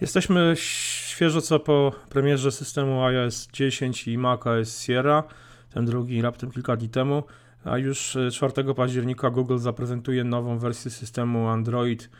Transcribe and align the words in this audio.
Jesteśmy 0.00 0.54
świeżo 0.56 1.40
co 1.40 1.60
po 1.60 1.92
premierze 2.08 2.52
systemu 2.52 3.02
iOS 3.02 3.48
10 3.52 4.08
i 4.08 4.18
macOS 4.18 4.80
Sierra, 4.80 5.24
ten 5.70 5.84
drugi 5.84 6.22
raptem 6.22 6.50
kilka 6.50 6.76
dni 6.76 6.88
temu, 6.88 7.22
a 7.64 7.78
już 7.78 8.16
4 8.32 8.74
października 8.74 9.30
Google 9.30 9.58
zaprezentuje 9.58 10.24
nową 10.24 10.58
wersję 10.58 10.90
systemu 10.90 11.48
Android 11.48 12.10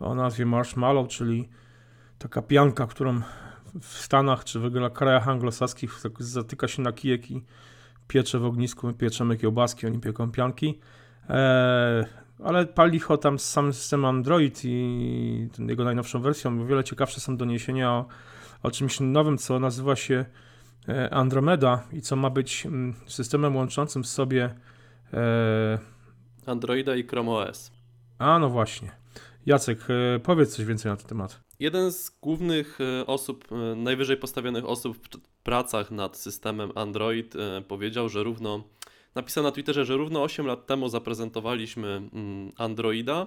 o 0.00 0.14
nazwie 0.14 0.46
Marshmallow, 0.46 1.08
czyli 1.08 1.48
taka 2.18 2.42
pianka, 2.42 2.86
którą 2.86 3.20
w 3.80 3.86
Stanach 3.86 4.44
czy 4.44 4.60
w 4.60 4.64
ogóle 4.64 4.90
krajach 4.90 5.28
anglosaskich 5.28 6.00
zatyka 6.18 6.68
się 6.68 6.82
na 6.82 6.92
kijek 6.92 7.30
i 7.30 7.44
piecze 8.08 8.38
w 8.38 8.44
ognisku, 8.44 8.86
my 8.86 8.94
pieczemy 8.94 9.36
kiełbaski, 9.36 9.86
oni 9.86 9.98
pieką 9.98 10.32
pianki. 10.32 10.78
Eee, 11.28 12.04
ale 12.44 12.66
pali 12.66 12.92
licho 12.92 13.16
tam 13.16 13.38
z 13.38 13.44
samym 13.44 13.72
systemem 13.72 14.04
Android 14.04 14.60
i 14.64 15.48
jego 15.58 15.84
najnowszą 15.84 16.20
wersją. 16.20 16.62
O 16.62 16.66
wiele 16.66 16.84
ciekawsze 16.84 17.20
są 17.20 17.36
doniesienia 17.36 17.90
o, 17.92 18.06
o 18.62 18.70
czymś 18.70 19.00
nowym, 19.00 19.38
co 19.38 19.58
nazywa 19.58 19.96
się 19.96 20.24
e, 20.88 21.14
Andromeda 21.14 21.84
i 21.92 22.00
co 22.00 22.16
ma 22.16 22.30
być 22.30 22.66
mm, 22.66 22.94
systemem 23.06 23.56
łączącym 23.56 24.02
w 24.02 24.06
sobie 24.06 24.54
e... 25.12 25.78
Androida 26.46 26.96
i 26.96 27.02
Chrome 27.02 27.30
OS. 27.30 27.72
A 28.18 28.38
no 28.38 28.50
właśnie. 28.50 28.90
Jacek, 29.46 29.78
e, 29.88 30.18
powiedz 30.18 30.56
coś 30.56 30.64
więcej 30.66 30.90
na 30.90 30.96
ten 30.96 31.06
temat. 31.06 31.40
Jeden 31.58 31.92
z 31.92 32.10
głównych 32.10 32.78
e, 32.80 33.06
osób, 33.06 33.48
najwyżej 33.76 34.16
postawionych 34.16 34.64
osób 34.64 34.96
w 34.96 35.18
pracach 35.42 35.90
nad 35.90 36.16
systemem 36.16 36.72
Android 36.74 37.34
powiedział, 37.68 38.08
że 38.08 38.22
równo 38.22 38.64
napisał 39.14 39.44
na 39.44 39.52
Twitterze, 39.52 39.84
że 39.84 39.96
równo 39.96 40.22
8 40.22 40.46
lat 40.46 40.66
temu 40.66 40.88
zaprezentowaliśmy 40.88 41.88
mm, 41.88 42.52
Androida 42.56 43.26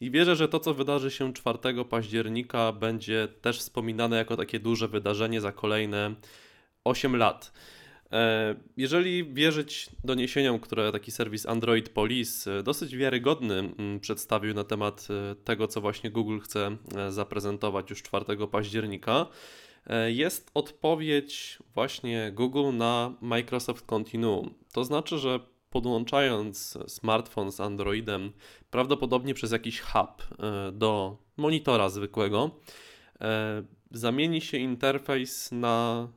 i 0.00 0.10
wierzę, 0.10 0.36
że 0.36 0.48
to, 0.48 0.60
co 0.60 0.74
wydarzy 0.74 1.10
się 1.10 1.32
4 1.32 1.58
października, 1.90 2.72
będzie 2.72 3.28
też 3.40 3.58
wspominane 3.58 4.16
jako 4.16 4.36
takie 4.36 4.60
duże 4.60 4.88
wydarzenie 4.88 5.40
za 5.40 5.52
kolejne 5.52 6.14
8 6.84 7.16
lat. 7.16 7.52
E, 8.12 8.54
jeżeli 8.76 9.34
wierzyć 9.34 9.90
doniesieniom, 10.04 10.60
które 10.60 10.92
taki 10.92 11.10
serwis 11.10 11.46
Android 11.46 11.88
Police 11.88 12.58
e, 12.58 12.62
dosyć 12.62 12.96
wiarygodny 12.96 13.54
mm, 13.54 14.00
przedstawił 14.00 14.54
na 14.54 14.64
temat 14.64 15.08
e, 15.10 15.34
tego, 15.34 15.68
co 15.68 15.80
właśnie 15.80 16.10
Google 16.10 16.38
chce 16.38 16.76
zaprezentować 17.08 17.90
już 17.90 18.02
4 18.02 18.24
października, 18.50 19.26
jest 20.06 20.50
odpowiedź 20.54 21.58
właśnie 21.74 22.32
Google 22.34 22.76
na 22.76 23.14
Microsoft 23.20 23.86
Continuum. 23.86 24.54
To 24.72 24.84
znaczy, 24.84 25.18
że 25.18 25.40
podłączając 25.72 26.78
smartfon 26.86 27.52
z 27.52 27.60
Androidem, 27.60 28.32
prawdopodobnie 28.70 29.34
przez 29.34 29.52
jakiś 29.52 29.80
hub 29.80 30.22
e, 30.22 30.72
do 30.72 31.16
monitora 31.36 31.88
zwykłego, 31.88 32.50
e, 33.20 33.62
zamieni 33.90 34.40
się 34.40 34.58
interfejs 34.58 35.52
na 35.52 36.08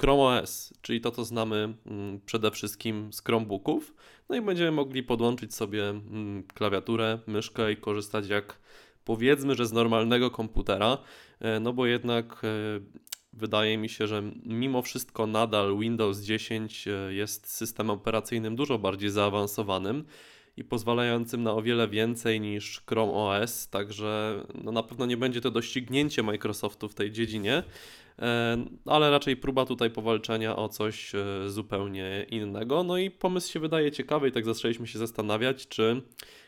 Chrome 0.00 0.22
OS, 0.22 0.74
czyli 0.82 1.00
to, 1.00 1.10
co 1.10 1.24
znamy 1.24 1.74
mm, 1.86 2.20
przede 2.26 2.50
wszystkim 2.50 3.12
z 3.12 3.22
Chromebooków. 3.22 3.94
No 4.28 4.36
i 4.36 4.40
będziemy 4.40 4.72
mogli 4.72 5.02
podłączyć 5.02 5.54
sobie 5.54 5.88
mm, 5.88 6.42
klawiaturę, 6.42 7.18
myszkę 7.26 7.72
i 7.72 7.76
korzystać 7.76 8.28
jak 8.28 8.58
powiedzmy, 9.06 9.54
że 9.54 9.66
z 9.66 9.72
normalnego 9.72 10.30
komputera, 10.30 10.98
e, 11.40 11.60
no 11.60 11.72
bo 11.72 11.86
jednak 11.86 12.42
e, 12.44 12.48
wydaje 13.32 13.78
mi 13.78 13.88
się, 13.88 14.06
że 14.06 14.22
mimo 14.44 14.82
wszystko 14.82 15.26
nadal 15.26 15.78
Windows 15.78 16.20
10 16.20 16.88
e, 16.88 17.14
jest 17.14 17.50
systemem 17.50 17.96
operacyjnym 17.96 18.56
dużo 18.56 18.78
bardziej 18.78 19.10
zaawansowanym 19.10 20.04
i 20.56 20.64
pozwalającym 20.64 21.42
na 21.42 21.52
o 21.52 21.62
wiele 21.62 21.88
więcej 21.88 22.40
niż 22.40 22.82
Chrome 22.86 23.12
OS, 23.12 23.68
także 23.68 24.42
no 24.64 24.72
na 24.72 24.82
pewno 24.82 25.06
nie 25.06 25.16
będzie 25.16 25.40
to 25.40 25.50
doścignięcie 25.50 26.22
Microsoftu 26.22 26.88
w 26.88 26.94
tej 26.94 27.12
dziedzinie, 27.12 27.62
ale 28.86 29.10
raczej 29.10 29.36
próba 29.36 29.66
tutaj 29.66 29.90
powalczenia 29.90 30.56
o 30.56 30.68
coś 30.68 31.12
zupełnie 31.46 32.26
innego. 32.30 32.82
No 32.82 32.98
i 32.98 33.10
pomysł 33.10 33.52
się 33.52 33.60
wydaje 33.60 33.92
ciekawy 33.92 34.28
i 34.28 34.32
tak 34.32 34.44
zaczęliśmy 34.44 34.86
się 34.86 34.98
zastanawiać, 34.98 35.68
czy 35.68 36.02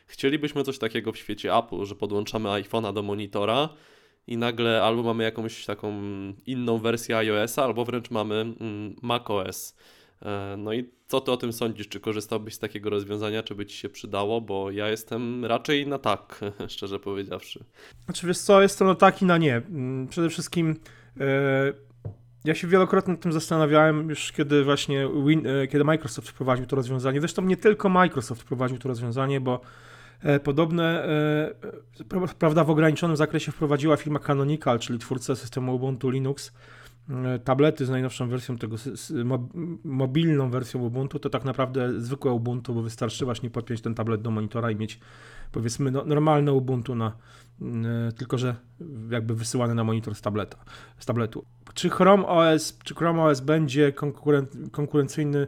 Chcielibyśmy 0.08 0.64
coś 0.64 0.78
takiego 0.78 1.12
w 1.12 1.16
świecie 1.16 1.54
Apple, 1.56 1.84
że 1.84 1.94
podłączamy 1.94 2.48
iPhone'a 2.48 2.92
do 2.92 3.02
monitora 3.02 3.68
i 4.26 4.36
nagle 4.36 4.82
albo 4.82 5.02
mamy 5.02 5.24
jakąś 5.24 5.66
taką 5.66 5.92
inną 6.46 6.78
wersję 6.78 7.16
iOS-a, 7.16 7.64
albo 7.64 7.84
wręcz 7.84 8.10
mamy 8.10 8.34
mm, 8.34 8.96
macOS. 9.02 9.76
E, 10.22 10.54
no 10.58 10.72
i 10.72 10.90
co 11.06 11.20
ty 11.20 11.32
o 11.32 11.36
tym 11.36 11.52
sądzisz? 11.52 11.88
Czy 11.88 12.00
korzystałbyś 12.00 12.54
z 12.54 12.58
takiego 12.58 12.90
rozwiązania, 12.90 13.42
czy 13.42 13.54
by 13.54 13.66
ci 13.66 13.76
się 13.76 13.88
przydało? 13.88 14.40
Bo 14.40 14.70
ja 14.70 14.88
jestem 14.88 15.44
raczej 15.44 15.86
na 15.86 15.98
tak, 15.98 16.40
szczerze 16.68 16.98
powiedziawszy. 16.98 17.64
Znaczy 18.04 18.26
wiesz 18.26 18.38
co, 18.38 18.62
jestem 18.62 18.86
na 18.86 18.94
tak 18.94 19.22
i 19.22 19.24
na 19.24 19.38
nie. 19.38 19.56
Mm, 19.56 20.08
przede 20.08 20.30
wszystkim 20.30 20.76
yy, 21.16 21.24
ja 22.44 22.54
się 22.54 22.68
wielokrotnie 22.68 23.12
nad 23.12 23.22
tym 23.22 23.32
zastanawiałem 23.32 24.08
już 24.08 24.32
kiedy 24.32 24.64
właśnie 24.64 25.08
yy, 25.44 25.68
kiedy 25.68 25.84
Microsoft 25.84 26.28
wprowadził 26.28 26.66
to 26.66 26.76
rozwiązanie. 26.76 27.20
Zresztą 27.20 27.42
nie 27.42 27.56
tylko 27.56 27.88
Microsoft 27.88 28.42
wprowadził 28.42 28.78
to 28.78 28.88
rozwiązanie, 28.88 29.40
bo 29.40 29.60
E, 29.60 29.97
podobne, 30.44 31.04
e, 31.04 32.34
prawda, 32.38 32.64
w 32.64 32.70
ograniczonym 32.70 33.16
zakresie 33.16 33.52
wprowadziła 33.52 33.96
firma 33.96 34.18
Canonical, 34.18 34.78
czyli 34.78 34.98
twórca 34.98 35.36
systemu 35.36 35.74
Ubuntu 35.74 36.10
Linux, 36.10 36.52
e, 37.10 37.38
tablety 37.38 37.86
z 37.86 37.90
najnowszą 37.90 38.28
wersją 38.28 38.58
tego, 38.58 38.76
mobilną 39.84 40.50
wersją 40.50 40.80
Ubuntu, 40.80 41.18
to 41.18 41.30
tak 41.30 41.44
naprawdę 41.44 42.00
zwykłe 42.00 42.32
Ubuntu, 42.32 42.74
bo 42.74 42.82
wystarczy 42.82 43.24
właśnie 43.24 43.50
podpiąć 43.50 43.80
ten 43.80 43.94
tablet 43.94 44.22
do 44.22 44.30
monitora 44.30 44.70
i 44.70 44.76
mieć 44.76 45.00
powiedzmy 45.52 45.90
no, 45.90 46.04
normalne 46.04 46.52
Ubuntu 46.52 46.94
na, 46.94 47.12
tylko 48.16 48.38
że 48.38 48.56
jakby 49.10 49.34
wysyłane 49.34 49.74
na 49.74 49.84
monitor 49.84 50.14
z 50.14 50.20
tableta, 50.20 50.56
z 50.98 51.06
tabletu. 51.06 51.44
Czy 51.74 51.90
Chrome 51.90 52.26
OS, 52.26 52.78
czy 52.84 52.94
Chrome 52.94 53.22
OS 53.22 53.40
będzie 53.40 53.92
konkuren, 53.92 54.46
konkurencyjny 54.72 55.46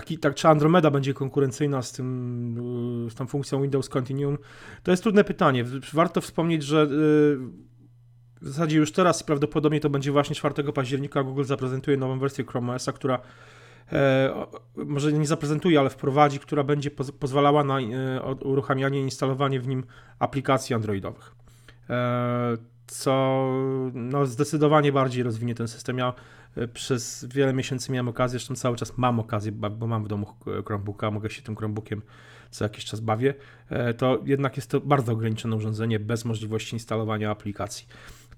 taki, 0.00 0.18
tak, 0.18 0.34
czy 0.34 0.48
Andromeda 0.48 0.90
będzie 0.90 1.14
konkurencyjna 1.14 1.82
z, 1.82 1.92
tym, 1.92 3.06
z 3.10 3.14
tą 3.14 3.26
funkcją 3.26 3.62
Windows 3.62 3.88
Continuum, 3.88 4.38
to 4.82 4.90
jest 4.90 5.02
trudne 5.02 5.24
pytanie. 5.24 5.64
Warto 5.92 6.20
wspomnieć, 6.20 6.62
że 6.62 6.82
y, 6.82 6.88
w 8.40 8.48
zasadzie 8.48 8.76
już 8.76 8.92
teraz 8.92 9.22
prawdopodobnie 9.22 9.80
to 9.80 9.90
będzie 9.90 10.12
właśnie 10.12 10.36
4 10.36 10.72
października 10.72 11.22
Google 11.22 11.44
zaprezentuje 11.44 11.96
nową 11.96 12.18
wersję 12.18 12.44
Chrome 12.44 12.74
OS, 12.74 12.86
która 12.94 13.18
e, 13.92 14.46
może 14.76 15.12
nie 15.12 15.26
zaprezentuje, 15.26 15.80
ale 15.80 15.90
wprowadzi, 15.90 16.38
która 16.38 16.64
będzie 16.64 16.90
pozwalała 17.18 17.64
na 17.64 17.80
e, 17.80 17.84
uruchamianie 18.44 19.00
i 19.00 19.02
instalowanie 19.02 19.60
w 19.60 19.68
nim 19.68 19.84
aplikacji 20.18 20.74
androidowych. 20.74 21.34
E, 21.90 22.77
co 22.88 23.44
no, 23.94 24.26
zdecydowanie 24.26 24.92
bardziej 24.92 25.22
rozwinie 25.22 25.54
ten 25.54 25.68
system. 25.68 25.98
Ja 25.98 26.12
e, 26.56 26.68
przez 26.68 27.24
wiele 27.24 27.52
miesięcy 27.52 27.92
miałem 27.92 28.08
okazję, 28.08 28.38
zresztą 28.38 28.54
cały 28.54 28.76
czas 28.76 28.98
mam 28.98 29.20
okazję, 29.20 29.52
bo 29.52 29.86
mam 29.86 30.04
w 30.04 30.08
domu 30.08 30.26
Chromebooka, 30.66 31.10
mogę 31.10 31.30
się 31.30 31.42
tym 31.42 31.56
Chromebookiem 31.56 32.02
co 32.50 32.64
jakiś 32.64 32.84
czas 32.84 33.00
bawię, 33.00 33.34
e, 33.70 33.94
to 33.94 34.22
jednak 34.24 34.56
jest 34.56 34.70
to 34.70 34.80
bardzo 34.80 35.12
ograniczone 35.12 35.56
urządzenie 35.56 36.00
bez 36.00 36.24
możliwości 36.24 36.76
instalowania 36.76 37.30
aplikacji. 37.30 37.86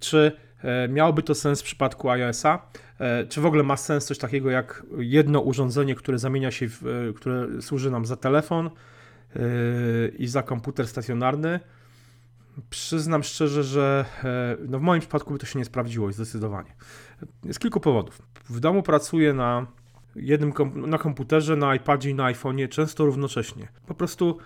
Czy 0.00 0.33
e, 0.62 0.89
miałoby 0.89 1.22
to 1.22 1.34
sens 1.34 1.60
w 1.60 1.65
przypadku 1.65 2.10
iOS-a? 2.10 2.71
Czy 3.28 3.41
w 3.41 3.47
ogóle 3.47 3.62
ma 3.62 3.77
sens 3.77 4.05
coś 4.05 4.19
takiego 4.19 4.50
jak 4.50 4.83
jedno 4.99 5.41
urządzenie, 5.41 5.94
które 5.94 6.19
zamienia 6.19 6.50
się, 6.50 6.69
w, 6.69 7.12
które 7.16 7.62
służy 7.62 7.91
nam 7.91 8.06
za 8.06 8.16
telefon 8.16 8.71
i 10.19 10.27
za 10.27 10.43
komputer 10.43 10.89
stacjonarny? 10.89 11.60
Przyznam 12.71 13.22
szczerze, 13.22 13.62
że 13.65 14.04
e, 14.25 14.56
no 14.69 14.78
w 14.78 14.82
moim 14.82 15.00
przypadku 15.00 15.32
by 15.32 15.38
to 15.38 15.47
się 15.47 15.59
nie 15.59 15.65
sprawdziło 15.65 16.12
zdecydowanie. 16.12 16.75
Z 17.53 17.59
kilku 17.59 17.81
powodów. 17.81 18.22
W 18.48 18.60
domu 18.60 18.82
pracuję 18.82 19.34
na 19.34 19.66
jednym 20.16 20.53
kom 20.53 20.91
na 20.91 20.98
komputerze, 20.98 21.56
na 21.56 21.75
iPadzie 21.75 22.10
i 22.10 22.15
na 22.15 22.32
iPhone'ie 22.32 22.69
często 22.69 23.06
równocześnie. 23.06 23.69
Po 23.87 23.94
prostu 23.94 24.38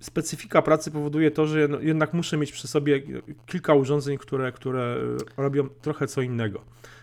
specyfika 0.00 0.62
pracy 0.62 0.90
powoduje 0.90 1.30
to, 1.30 1.46
że 1.46 1.68
jednak 1.80 2.12
muszę 2.14 2.36
mieć 2.36 2.52
przy 2.52 2.68
sobie 2.68 3.02
kilka 3.46 3.74
urządzeń, 3.74 4.18
które, 4.18 4.52
które 4.52 4.96
robią 5.36 5.68
trochę 5.68 6.06
co 6.06 6.22
innego. 6.22 6.60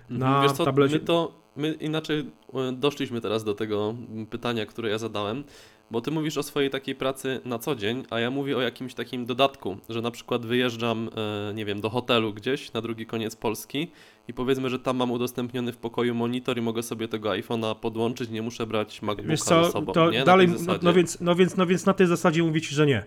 Mhm. 0.10 0.20
Na 0.20 0.42
Wiesz 0.42 0.52
co, 0.52 0.66
tablecie... 0.66 0.94
my 0.94 1.00
to 1.00 1.48
my 1.56 1.74
inaczej 1.74 2.32
e, 2.54 2.72
doszliśmy 2.72 3.22
teraz 3.22 3.44
do 3.44 3.54
tego 3.54 3.96
pytania, 4.30 4.66
które 4.66 4.90
ja 4.90 4.98
zadałem. 4.98 5.44
Bo 5.92 6.02
ty 6.02 6.12
mówisz 6.12 6.38
o 6.38 6.44
swojej 6.44 6.70
takiej 6.70 6.96
pracy 6.96 7.42
na 7.46 7.60
co 7.60 7.76
dzień, 7.76 8.04
a 8.10 8.20
ja 8.20 8.32
mówię 8.32 8.58
o 8.58 8.62
jakimś 8.62 8.94
takim 8.94 9.26
dodatku, 9.26 9.78
że 9.90 10.02
na 10.02 10.12
przykład 10.12 10.46
wyjeżdżam, 10.46 11.10
e, 11.50 11.54
nie 11.54 11.66
wiem, 11.66 11.82
do 11.82 11.90
hotelu 11.90 12.34
gdzieś 12.34 12.74
na 12.74 12.82
drugi 12.82 13.06
koniec 13.06 13.36
Polski 13.36 13.92
i 14.28 14.34
powiedzmy, 14.34 14.70
że 14.70 14.80
tam 14.80 14.98
mam 14.98 15.12
udostępniony 15.12 15.74
w 15.74 15.78
pokoju 15.78 16.16
monitor 16.16 16.58
i 16.58 16.62
mogę 16.62 16.84
sobie 16.84 17.08
tego 17.08 17.30
iPhone'a 17.30 17.76
podłączyć, 17.76 18.30
nie 18.30 18.42
muszę 18.42 18.68
brać 18.68 19.02
MacBooka 19.02 19.30
Wiesz 19.30 19.42
co, 19.42 19.66
ze 19.66 19.72
sobą. 19.72 19.94
To 19.94 20.12
nie? 20.12 20.24
dalej, 20.24 20.48
no, 20.48 20.74
no, 20.82 20.94
więc, 20.94 21.22
no, 21.22 21.36
więc, 21.36 21.58
no 21.58 21.66
więc 21.66 21.86
na 21.86 21.94
tej 21.94 22.08
zasadzie 22.08 22.44
mówić, 22.44 22.68
że 22.68 22.86
nie. 22.86 23.04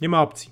Nie 0.00 0.08
ma 0.08 0.22
opcji. 0.22 0.50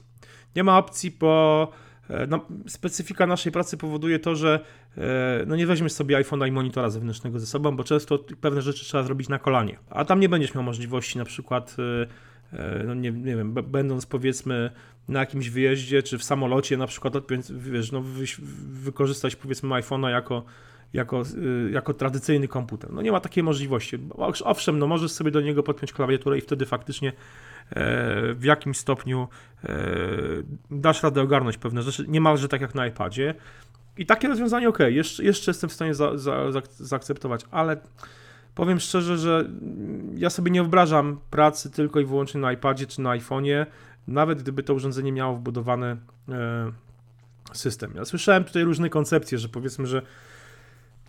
Nie 0.57 0.65
ma 0.65 0.79
opcji, 0.79 1.11
bo 1.11 1.69
E, 1.69 1.88
no, 2.29 2.47
specyfika 2.67 3.27
naszej 3.27 3.53
pracy 3.53 3.77
powoduje 3.77 4.19
to, 4.19 4.35
że 4.35 4.61
e, 4.97 5.45
no 5.47 5.57
nie 5.57 5.67
weźmiesz 5.67 5.93
sobie 5.93 6.17
iPhone'a 6.17 6.49
i 6.49 6.53
monitora 6.53 6.91
zewnętrznego 6.91 7.41
ze 7.41 7.47
sobą, 7.47 7.77
bo 7.77 7.85
często 7.85 8.19
pewne 8.41 8.63
rzeczy 8.63 8.85
trzeba 8.85 9.03
zrobić 9.05 9.29
na 9.29 9.39
kolanie. 9.39 9.79
A 9.91 10.05
tam 10.05 10.21
nie 10.21 10.29
będziesz 10.29 10.55
miał 10.55 10.65
możliwości 10.65 11.19
na 11.19 11.25
przykład 11.25 11.77
e, 11.79 12.29
no 12.87 12.95
nie, 12.95 13.13
nie 13.13 13.37
wiem, 13.37 13.55
będąc 13.55 14.07
powiedzmy 14.07 14.71
na 15.09 15.21
jakimś 15.21 15.49
wyjeździe, 15.49 16.03
czy 16.03 16.19
w 16.19 16.25
samolocie 16.25 16.77
na 16.77 16.87
przykład, 16.87 17.15
wiesz, 17.51 17.93
no, 17.93 18.01
wy, 18.01 18.25
wykorzystać 18.69 19.37
powiedzmy 19.37 19.69
iPhone'a 19.69 20.09
jako, 20.09 20.45
jako, 20.93 21.23
jako 21.71 21.95
tradycyjny 21.95 22.49
komputer. 22.49 22.93
No 22.93 23.03
nie 23.03 23.13
ma 23.13 23.21
takiej 23.21 23.43
możliwości. 23.43 23.99
Owszem, 24.45 24.79
no 24.79 24.87
możesz 24.87 25.13
sobie 25.13 25.31
do 25.31 25.41
niego 25.41 25.63
podpiąć 25.63 25.93
klawiaturę 25.93 26.39
i 26.39 26.41
wtedy 26.41 26.67
faktycznie 26.67 27.09
e, 27.09 27.15
w 28.35 28.41
jakimś 28.43 28.77
stopniu 28.77 29.29
e, 29.65 29.69
dasz 30.71 31.03
radę 31.03 31.23
ogarnąć 31.23 31.59
pewne 31.59 31.83
rzeczy, 31.83 32.05
niemalże 32.09 32.49
tak 32.49 32.61
jak 32.61 32.75
na 32.75 32.87
iPadzie. 32.87 33.35
I 33.97 34.07
takie 34.07 34.29
rozwiązanie 34.29 34.69
ok, 34.69 34.79
jeszcze, 34.87 35.25
jeszcze 35.25 35.51
jestem 35.51 35.71
w 35.71 35.73
stanie 35.73 35.95
za, 35.95 36.19
za, 36.19 36.53
za, 36.53 36.63
zaakceptować, 36.77 37.45
ale 37.51 37.77
powiem 38.55 38.81
szczerze, 38.81 39.19
że 39.19 39.49
ja 40.15 40.31
sobie 40.31 40.51
nie 40.51 40.63
wyobrażam 40.63 41.21
pracy 41.31 41.71
tylko 41.71 42.01
i 42.01 42.05
wyłącznie 42.05 42.41
na 42.41 42.53
iPadzie 42.53 42.87
czy 42.87 43.01
na 43.01 43.11
iPhone'ie, 43.11 43.67
nawet 44.09 44.43
gdyby 44.43 44.63
to 44.63 44.75
urządzenie 44.75 45.13
miało 45.13 45.37
wbudowany 45.37 45.97
e, 46.29 46.73
system. 47.53 47.93
Ja 47.97 48.05
słyszałem 48.05 48.45
tutaj 48.45 48.65
różne 48.65 48.91
koncepcje, 48.91 49.39
że 49.39 49.49
powiedzmy, 49.49 49.87
że 49.87 50.03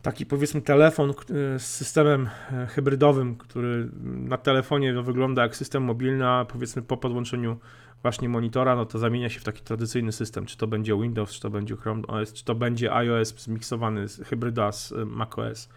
taki 0.01 0.25
powiedzmy 0.25 0.61
telefon 0.61 1.13
z 1.57 1.61
systemem 1.61 2.29
e, 2.51 2.67
hybrydowym, 2.67 3.35
który 3.35 3.89
na 4.03 4.37
telefonie 4.37 4.93
wygląda 4.93 5.41
jak 5.41 5.55
system 5.55 5.83
mobilny, 5.83 6.27
a 6.27 6.45
powiedzmy 6.45 6.81
po 6.81 6.97
podłączeniu 6.97 7.57
właśnie 8.01 8.29
monitora, 8.29 8.75
no 8.75 8.85
to 8.85 8.99
zamienia 8.99 9.29
się 9.29 9.39
w 9.39 9.43
taki 9.43 9.61
tradycyjny 9.61 10.11
system, 10.11 10.45
czy 10.45 10.57
to 10.57 10.67
będzie 10.67 11.01
Windows, 11.01 11.31
czy 11.31 11.41
to 11.41 11.49
będzie 11.49 11.75
Chrome 11.75 12.07
OS, 12.07 12.33
czy 12.33 12.45
to 12.45 12.55
będzie 12.55 12.93
iOS 12.93 13.35
zmiksowany 13.37 14.07
z 14.07 14.27
hybryda 14.27 14.71
z 14.71 14.91
e, 14.91 15.05
macOS. 15.05 15.69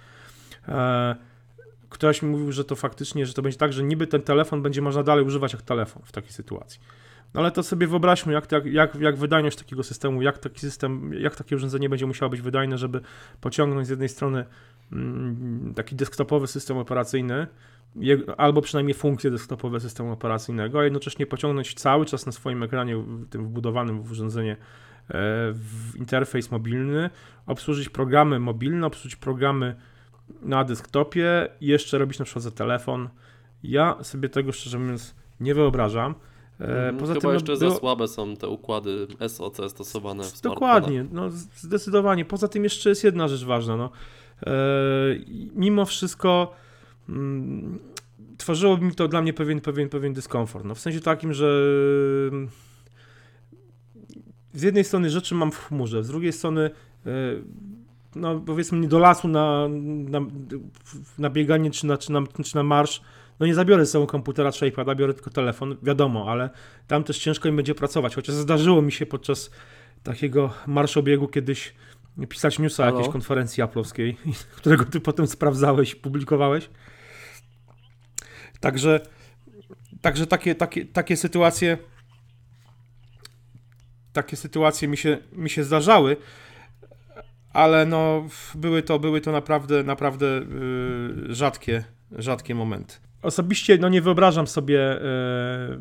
Ktoś 1.88 2.22
mi 2.22 2.30
mówił, 2.30 2.52
że 2.52 2.64
to 2.64 2.76
faktycznie, 2.76 3.26
że 3.26 3.34
to 3.34 3.42
będzie 3.42 3.58
tak, 3.58 3.72
że 3.72 3.82
niby 3.82 4.06
ten 4.06 4.22
telefon 4.22 4.62
będzie 4.62 4.82
można 4.82 5.02
dalej 5.02 5.24
używać 5.24 5.52
jak 5.52 5.62
telefon 5.62 6.02
w 6.04 6.12
takiej 6.12 6.32
sytuacji. 6.32 6.80
No 7.34 7.40
ale 7.40 7.50
to 7.50 7.62
sobie 7.62 7.86
wyobraźmy, 7.86 8.32
jak, 8.32 8.52
jak, 8.64 8.94
jak, 8.94 9.16
wydajność 9.16 9.58
takiego 9.58 9.82
systemu, 9.82 10.22
jak 10.22 10.38
taki 10.38 10.60
system, 10.60 11.14
jak 11.14 11.36
takie 11.36 11.56
urządzenie 11.56 11.88
będzie 11.88 12.06
musiało 12.06 12.30
być 12.30 12.40
wydajne, 12.40 12.78
żeby 12.78 13.00
pociągnąć 13.40 13.86
z 13.86 13.90
jednej 13.90 14.08
strony 14.08 14.44
mm, 14.92 15.72
taki 15.76 15.96
desktopowy 15.96 16.46
system 16.46 16.78
operacyjny, 16.78 17.46
albo 18.36 18.62
przynajmniej 18.62 18.94
funkcje 18.94 19.30
desktopowe 19.30 19.80
systemu 19.80 20.12
operacyjnego, 20.12 20.80
a 20.80 20.84
jednocześnie 20.84 21.26
pociągnąć 21.26 21.74
cały 21.74 22.06
czas 22.06 22.26
na 22.26 22.32
swoim 22.32 22.62
ekranie, 22.62 23.04
tym 23.30 23.44
wbudowanym 23.44 24.02
w 24.02 24.10
urządzenie, 24.10 24.52
e, 24.52 24.56
w 25.52 25.96
interfejs 25.96 26.50
mobilny, 26.50 27.10
obsłużyć 27.46 27.88
programy 27.88 28.38
mobilne, 28.38 28.86
obsłużyć 28.86 29.16
programy 29.16 29.76
na 30.42 30.64
desktopie 30.64 31.48
i 31.60 31.66
jeszcze 31.66 31.98
robić 31.98 32.18
na 32.18 32.24
przykład 32.24 32.42
za 32.42 32.50
telefon. 32.50 33.08
Ja 33.62 33.96
sobie 34.02 34.28
tego 34.28 34.52
szczerze 34.52 34.78
mówiąc 34.78 35.14
nie 35.40 35.54
wyobrażam. 35.54 36.14
Mhm, 36.62 36.96
Poza 36.96 37.14
Chyba 37.14 37.20
tym, 37.20 37.30
no, 37.30 37.34
jeszcze 37.34 37.56
było... 37.56 37.70
za 37.70 37.76
słabe 37.76 38.08
są 38.08 38.36
te 38.36 38.48
układy 38.48 39.06
SOC 39.28 39.56
stosowane 39.68 40.24
w 40.24 40.40
Dokładnie, 40.40 41.06
no 41.12 41.30
zdecydowanie. 41.56 42.24
Poza 42.24 42.48
tym 42.48 42.64
jeszcze 42.64 42.88
jest 42.88 43.04
jedna 43.04 43.28
rzecz 43.28 43.44
ważna. 43.44 43.76
No. 43.76 43.90
E, 44.46 44.52
mimo 45.54 45.84
wszystko 45.84 46.54
mm, 47.08 47.78
tworzyło 48.38 48.76
mi 48.76 48.94
to 48.94 49.08
dla 49.08 49.22
mnie 49.22 49.32
pewien, 49.32 49.60
pewien, 49.60 49.88
pewien 49.88 50.12
dyskomfort. 50.12 50.64
No, 50.64 50.74
w 50.74 50.80
sensie 50.80 51.00
takim, 51.00 51.32
że 51.32 51.62
mm, 52.32 52.48
z 54.54 54.62
jednej 54.62 54.84
strony 54.84 55.10
rzeczy 55.10 55.34
mam 55.34 55.52
w 55.52 55.58
chmurze, 55.58 56.04
z 56.04 56.08
drugiej 56.08 56.32
strony 56.32 56.70
e, 57.06 57.10
no 58.16 58.40
powiedzmy 58.40 58.88
do 58.88 58.98
lasu 58.98 59.28
na, 59.28 59.68
na, 60.08 60.20
na 61.18 61.30
bieganie 61.30 61.70
czy 61.70 61.86
na, 61.86 61.98
czy, 61.98 62.12
na, 62.12 62.22
czy 62.44 62.54
na 62.54 62.62
marsz 62.62 63.02
no 63.42 63.46
nie 63.46 63.54
zabiorę 63.54 63.86
ze 63.86 63.92
sobą 63.92 64.06
komputera 64.06 64.52
czy 64.52 64.68
iPada, 64.68 64.94
biorę 64.94 65.14
tylko 65.14 65.30
telefon, 65.30 65.76
wiadomo, 65.82 66.30
ale 66.30 66.50
tam 66.86 67.04
też 67.04 67.18
ciężko 67.18 67.48
im 67.48 67.56
będzie 67.56 67.74
pracować, 67.74 68.14
chociaż 68.14 68.34
zdarzyło 68.34 68.82
mi 68.82 68.92
się 68.92 69.06
podczas 69.06 69.50
takiego 70.02 70.54
marszobiegu 70.66 71.28
kiedyś 71.28 71.74
pisać 72.28 72.58
newsa 72.58 72.84
Halo? 72.84 72.96
jakiejś 72.96 73.12
konferencji 73.12 73.62
aplowskiej, 73.62 74.16
którego 74.56 74.84
ty 74.84 75.00
potem 75.00 75.26
sprawdzałeś 75.26 75.92
i 75.92 75.96
publikowałeś. 75.96 76.70
Także, 78.60 79.00
także 80.00 80.26
takie, 80.26 80.54
takie, 80.54 80.84
takie 80.84 81.16
sytuacje 81.16 81.78
takie 84.12 84.36
sytuacje 84.36 84.88
mi 84.88 84.96
się, 84.96 85.18
mi 85.32 85.50
się 85.50 85.64
zdarzały, 85.64 86.16
ale 87.52 87.86
no 87.86 88.28
były 88.54 88.82
to, 88.82 88.98
były 88.98 89.20
to 89.20 89.32
naprawdę, 89.32 89.82
naprawdę 89.82 90.26
yy, 90.26 91.34
rzadkie, 91.34 91.84
rzadkie 92.12 92.54
momenty 92.54 93.11
osobiście 93.22 93.78
no, 93.78 93.88
nie 93.88 94.02
wyobrażam 94.02 94.46
sobie 94.46 94.80
e, 94.80 95.78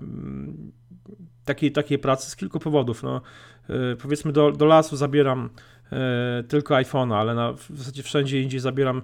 takiej, 1.46 1.72
takiej 1.72 2.00
pracy 2.00 2.30
z 2.30 2.36
kilku 2.36 2.60
powodów. 2.60 3.04
No, 3.04 3.22
e, 3.70 3.96
powiedzmy, 3.96 4.32
do, 4.32 4.52
do 4.52 4.66
lasu 4.66 4.98
zabieram 4.98 5.50
e, 5.92 6.44
tylko 6.48 6.74
iPhone'a, 6.74 7.16
ale 7.16 7.36
na, 7.36 7.54
w 7.54 7.78
zasadzie 7.78 8.04
wszędzie 8.04 8.42
indziej 8.42 8.60
zabieram 8.60 9.02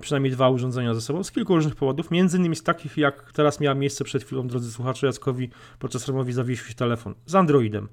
przynajmniej 0.00 0.32
dwa 0.32 0.50
urządzenia 0.50 0.94
ze 0.94 1.00
sobą 1.00 1.24
z 1.24 1.32
kilku 1.32 1.54
różnych 1.54 1.76
powodów, 1.76 2.10
między 2.10 2.38
innymi 2.38 2.56
z 2.56 2.62
takich, 2.62 2.96
jak 2.96 3.32
teraz 3.32 3.60
miała 3.60 3.74
miejsce 3.74 4.04
przed 4.04 4.24
chwilą, 4.24 4.46
drodzy 4.46 4.72
słuchacze, 4.72 5.06
Jackowi 5.06 5.50
podczas 5.78 6.06
rozmowy 6.06 6.32
zawiesił 6.32 6.66
się 6.66 6.74
telefon 6.74 7.14
z 7.26 7.34
Androidem. 7.34 7.88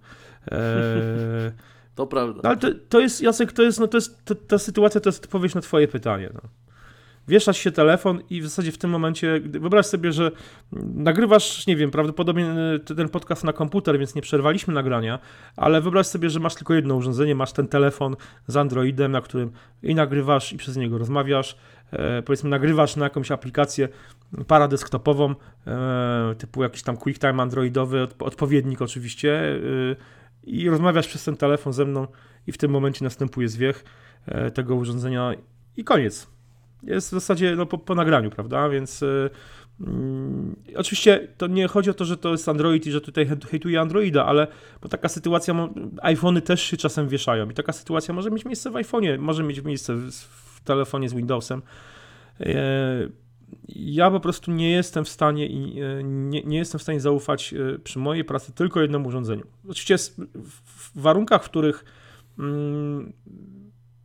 to 1.95 2.07
prawda. 2.07 2.41
No, 2.43 2.49
ale 2.49 2.57
to, 2.57 2.67
to 2.89 2.99
jest, 2.99 3.21
Jacek, 3.21 3.51
to 3.51 3.63
jest, 3.63 3.79
no 3.79 3.87
to 3.87 3.97
jest, 3.97 4.25
to, 4.25 4.35
ta 4.35 4.57
sytuacja 4.57 5.01
to 5.01 5.09
jest 5.09 5.23
odpowiedź 5.23 5.55
na 5.55 5.61
twoje 5.61 5.87
pytanie. 5.87 6.29
No 6.33 6.41
wieszasz 7.29 7.57
się 7.57 7.71
telefon 7.71 8.21
i 8.29 8.41
w 8.41 8.43
zasadzie 8.43 8.71
w 8.71 8.77
tym 8.77 8.89
momencie, 8.89 9.39
wyobraź 9.39 9.85
sobie, 9.85 10.11
że 10.11 10.31
nagrywasz, 10.95 11.67
nie 11.67 11.75
wiem, 11.75 11.91
prawdopodobnie 11.91 12.45
e, 12.45 12.79
ten 12.79 13.09
podcast 13.09 13.43
na 13.43 13.53
komputer, 13.53 13.99
więc 13.99 14.15
nie 14.15 14.21
przerwaliśmy 14.21 14.73
nagrania, 14.73 15.19
ale 15.55 15.81
wyobraź 15.81 16.07
sobie, 16.07 16.29
że 16.29 16.39
masz 16.39 16.55
tylko 16.55 16.73
jedno 16.73 16.95
urządzenie, 16.95 17.35
masz 17.35 17.51
ten 17.51 17.67
telefon 17.67 18.15
z 18.47 18.57
Androidem, 18.57 19.11
na 19.11 19.21
którym 19.21 19.51
i 19.83 19.95
nagrywasz 19.95 20.53
i 20.53 20.57
przez 20.57 20.77
niego 20.77 20.97
rozmawiasz, 20.97 21.57
e, 21.91 22.21
powiedzmy 22.21 22.49
nagrywasz 22.49 22.95
na 22.95 23.05
jakąś 23.05 23.31
aplikację 23.31 23.87
paradesktopową, 24.47 25.35
e, 25.67 26.35
typu 26.37 26.63
jakiś 26.63 26.83
tam 26.83 26.97
QuickTime 26.97 27.43
androidowy, 27.43 28.07
odpowiednik 28.19 28.81
oczywiście, 28.81 29.41
e, 29.41 30.19
i 30.43 30.69
rozmawiasz 30.69 31.07
przez 31.07 31.23
ten 31.23 31.37
telefon 31.37 31.73
ze 31.73 31.85
mną 31.85 32.07
i 32.47 32.51
w 32.51 32.57
tym 32.57 32.71
momencie 32.71 33.03
następuje 33.05 33.49
zwiech 33.49 33.83
e, 34.25 34.51
tego 34.51 34.75
urządzenia 34.75 35.31
i 35.77 35.83
koniec 35.83 36.27
jest 36.83 37.07
w 37.07 37.11
zasadzie 37.11 37.55
no, 37.55 37.65
po, 37.65 37.77
po 37.77 37.95
nagraniu, 37.95 38.29
prawda? 38.29 38.69
Więc 38.69 39.01
yy, 39.01 39.29
oczywiście 40.75 41.27
to 41.37 41.47
nie 41.47 41.67
chodzi 41.67 41.89
o 41.89 41.93
to, 41.93 42.05
że 42.05 42.17
to 42.17 42.31
jest 42.31 42.49
Android 42.49 42.87
i 42.87 42.91
że 42.91 43.01
tutaj 43.01 43.29
hejtuje 43.51 43.81
Androida, 43.81 44.25
ale 44.25 44.47
bo 44.81 44.89
taka 44.89 45.09
sytuacja, 45.09 45.69
iPhony 46.01 46.41
też 46.41 46.61
się 46.61 46.77
czasem 46.77 47.07
wieszają 47.07 47.49
i 47.49 47.53
taka 47.53 47.73
sytuacja 47.73 48.13
może 48.13 48.31
mieć 48.31 48.45
miejsce 48.45 48.71
w 48.71 48.73
iPhone'ie, 48.73 49.19
może 49.19 49.43
mieć 49.43 49.63
miejsce 49.63 49.95
w, 49.95 50.11
w 50.11 50.61
telefonie 50.63 51.09
z 51.09 51.13
Windowsem. 51.13 51.61
Yy, 52.39 52.47
ja 53.67 54.11
po 54.11 54.19
prostu 54.19 54.51
nie 54.51 54.71
jestem 54.71 55.05
w 55.05 55.09
stanie 55.09 55.47
i 55.47 55.75
yy, 55.75 56.03
nie, 56.03 56.43
nie, 56.43 56.57
jestem 56.57 56.79
w 56.79 56.83
stanie 56.83 56.99
zaufać 56.99 57.51
yy, 57.51 57.79
przy 57.83 57.99
mojej 57.99 58.23
pracy 58.23 58.51
tylko 58.51 58.81
jednemu 58.81 59.07
urządzeniu. 59.07 59.43
Oczywiście 59.69 59.97
w 60.65 61.01
warunkach, 61.01 61.43
w 61.43 61.49
których 61.49 61.85
mm, 62.39 63.13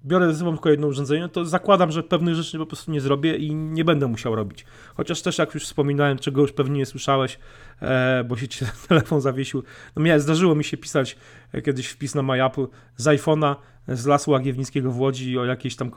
biorę 0.04 0.32
ze 0.32 0.38
sobą 0.38 0.52
tylko 0.52 0.70
jedno 0.70 0.86
urządzenie, 0.86 1.28
to 1.28 1.44
zakładam, 1.44 1.92
że 1.92 2.02
pewnych 2.02 2.34
rzeczy 2.34 2.58
po 2.58 2.66
prostu 2.66 2.92
nie 2.92 3.00
zrobię 3.00 3.36
i 3.36 3.54
nie 3.54 3.84
będę 3.84 4.06
musiał 4.06 4.34
robić. 4.34 4.64
Chociaż 4.96 5.22
też, 5.22 5.38
jak 5.38 5.54
już 5.54 5.64
wspominałem, 5.64 6.18
czego 6.18 6.42
już 6.42 6.52
pewnie 6.52 6.78
nie 6.78 6.86
słyszałeś, 6.86 7.38
e, 7.82 8.24
bo 8.24 8.36
się 8.36 8.66
telefon 8.88 9.20
zawiesił. 9.20 9.62
No 9.96 10.02
miałem, 10.02 10.20
zdarzyło 10.20 10.54
mi 10.54 10.64
się 10.64 10.76
pisać 10.76 11.16
e, 11.52 11.62
kiedyś 11.62 11.86
wpis 11.86 12.14
na 12.14 12.22
MyApple 12.22 12.66
z 12.96 13.04
iPhone'a 13.04 13.56
z 13.88 14.06
Lasu 14.06 14.30
Łagiewnickiego 14.30 14.90
w 14.90 15.00
Łodzi 15.00 15.38
o 15.38 15.44
jakiejś 15.44 15.76
tam 15.76 15.90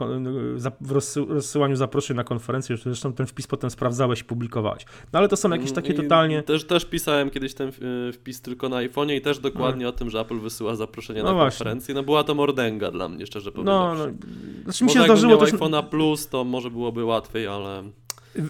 w 0.80 0.90
rozsyłaniu 1.30 1.76
zaproszeń 1.76 2.16
na 2.16 2.24
konferencję, 2.24 2.76
zresztą 2.76 3.12
ten 3.12 3.26
wpis 3.26 3.46
potem 3.46 3.70
sprawdzałeś 3.70 4.20
i 4.20 4.24
publikowałeś. 4.24 4.84
No 5.12 5.18
ale 5.18 5.28
to 5.28 5.36
są 5.36 5.50
jakieś 5.50 5.72
takie 5.72 5.94
totalnie... 5.94 6.42
Też, 6.42 6.66
też 6.66 6.84
pisałem 6.84 7.30
kiedyś 7.30 7.54
ten 7.54 7.68
e, 7.68 8.12
wpis 8.12 8.42
tylko 8.42 8.68
na 8.68 8.76
iPhone'ie 8.76 9.14
i 9.14 9.20
też 9.20 9.38
dokładnie 9.38 9.84
no. 9.84 9.90
o 9.90 9.92
tym, 9.92 10.10
że 10.10 10.20
Apple 10.20 10.38
wysyła 10.38 10.76
zaproszenia 10.76 11.22
no 11.22 11.28
na 11.28 11.34
właśnie. 11.34 11.58
konferencję. 11.58 11.94
No 11.94 12.02
była 12.02 12.24
to 12.24 12.34
mordęga 12.34 12.90
dla 12.90 13.08
mnie, 13.08 13.26
szczerze 13.26 13.50
no, 13.50 13.52
powiedziawszy. 13.52 14.14
No, 14.26 14.62
znaczy 14.64 14.84
mi 14.84 14.90
się 14.90 15.02
zdarzyło... 15.04 15.36
to 15.36 15.44
iPhone'a 15.44 15.88
Plus, 15.88 16.28
to 16.28 16.44
może 16.44 16.70
byłoby 16.70 17.04
łatwiej, 17.04 17.46
ale... 17.46 17.84